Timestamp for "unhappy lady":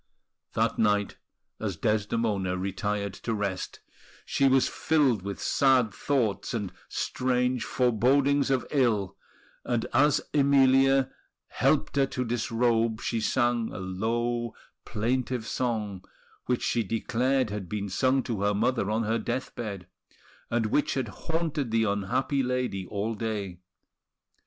21.83-22.87